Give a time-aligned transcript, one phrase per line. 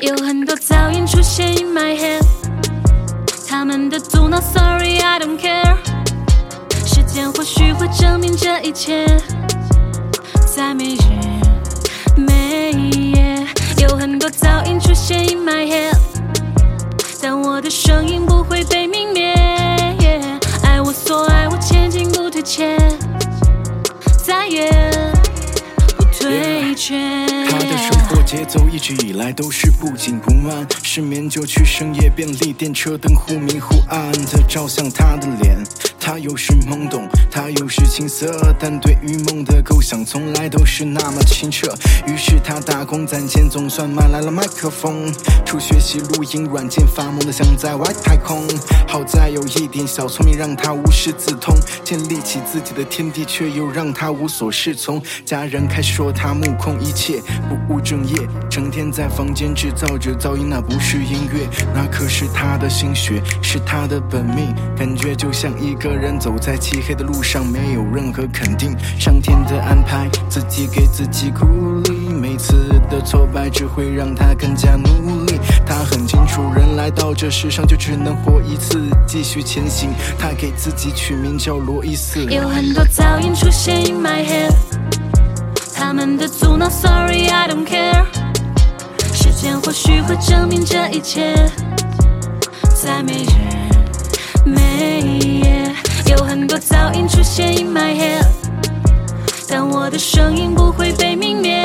[0.00, 2.22] 有很多噪音出现 in my head，
[3.48, 5.76] 他们的阻挠，Sorry I don't care。
[6.84, 9.06] 时间或许会证明这一切，
[10.44, 10.98] 在每日
[12.16, 13.46] 每夜，
[13.78, 15.96] 有很多噪音出现 in my head，
[17.22, 19.32] 但我的声音不会被泯灭。
[20.64, 22.76] 爱我所爱，我前进不退却，
[24.24, 24.70] 再也
[25.96, 27.43] 不退却。
[28.24, 35.62] 节奏一直以来都是不紧不慢，失眠就去深夜便利店，车灯忽明忽暗的照向他的脸。
[36.00, 41.66] 他有时懵懂，他有时青涩，但对于梦的构想从来都是那么清澈。
[42.06, 45.10] 于是他打工攒钱，总算买来了麦克风，
[45.46, 48.46] 初学习录音软件，发梦的像在外太空。
[48.86, 55.02] 好在有一点小聪明，让他无师自通，建立起自己的天地，却又让他无所适从。
[55.24, 58.13] 家人开始说他目空一切，不务正业，
[58.50, 71.46] 成天在房间制造着噪音，那不是音乐，那可是他的心血，是他的本命，感觉就像一个人走在漆黑的路上，没有任何肯定，上天的安排，自己给自己鼓
[71.84, 75.38] 励，每次的挫败只会让他更加努力。
[75.66, 79.90] 他很清楚，人来到这世上就只能活一次，继续前行。
[80.18, 82.24] 他给自己取名叫罗伊斯。
[82.24, 84.52] 有很多噪音出现 in my head，
[85.94, 88.04] 们的阻挠，Sorry I don't care。
[89.12, 91.32] 时间或许会证明这一切，
[92.74, 93.30] 在每日
[94.44, 95.72] 每夜，
[96.10, 98.26] 有很多噪音出现 in my head，
[99.48, 101.62] 但我的声音不会被泯灭。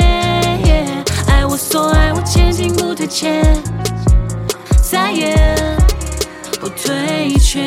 [1.26, 3.42] 爱我所爱，我前进不退却，
[4.80, 5.34] 再也
[6.60, 7.62] 不退却。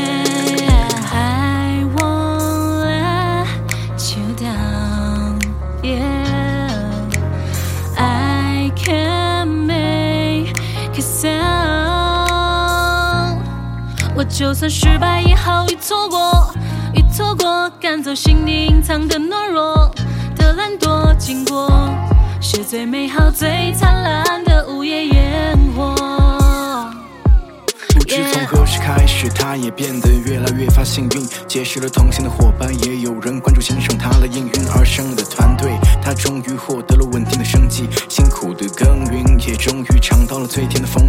[1.11, 6.22] I won't let you down.
[14.29, 16.53] 就算失败也好，已错过，
[16.93, 19.93] 已错过，赶走心底隐藏的懦弱
[20.35, 21.69] 的懒惰，经过
[22.41, 25.93] 是最美好、最灿烂的午夜烟火。
[27.93, 35.77] 不知从何时开始，他也变得越来越发幸运，结识了同行的伙伴，也有人关注欣赏他了应运而生的团队。
[36.01, 36.92] 他终于获得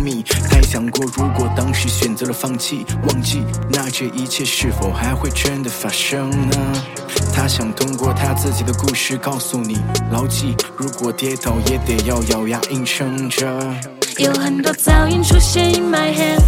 [0.04, 0.22] 最甜的蜂蜜。
[0.50, 6.56] 他也想过，如果当时选择了放弃、忘记，那这一切是否还会真的发生呢？
[7.32, 9.78] 他想通过他自己的故事告诉你，
[10.12, 13.46] 牢记，如果跌倒也得要咬牙硬撑着。
[14.18, 16.40] 有很多噪音出现 in my head，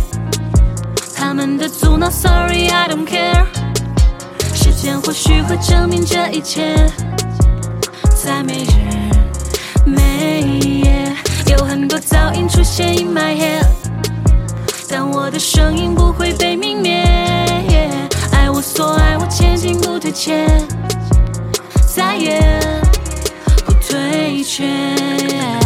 [1.16, 3.46] 他们的阻挠，Sorry I don't care。
[4.54, 6.76] 时间或许会证明这一切，
[8.14, 8.95] 在每日
[12.08, 13.66] 噪音出现 in my head，
[14.88, 17.04] 但我的声音不会被泯灭。
[18.32, 20.46] 爱我所爱，我前进不退却，
[21.94, 22.40] 再也
[23.64, 25.65] 不退却。